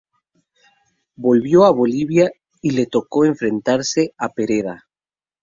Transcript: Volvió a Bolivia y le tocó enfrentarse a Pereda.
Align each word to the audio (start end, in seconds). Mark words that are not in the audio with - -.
Volvió 1.15 1.63
a 1.63 1.69
Bolivia 1.71 2.31
y 2.59 2.71
le 2.71 2.87
tocó 2.87 3.23
enfrentarse 3.25 4.15
a 4.17 4.29
Pereda. 4.29 4.87